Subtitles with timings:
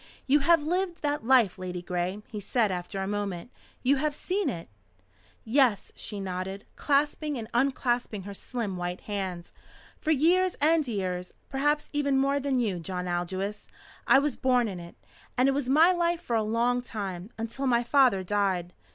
[0.25, 3.51] "You have lived that life, Ladygray?" he said after a moment.
[3.83, 4.67] "You have seen it?"
[5.45, 9.53] "Yes," she nodded, clasping and unclasping her slim white hands.
[9.99, 13.67] "For years and years, perhaps even more than you, John Aldous!
[14.07, 14.95] I was born in it.
[15.37, 18.73] And it was my life for a long time until my father died."